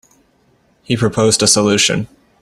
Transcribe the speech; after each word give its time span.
He 0.81 0.97
proposed 0.97 1.43
a 1.43 1.47
solution. 1.47 2.07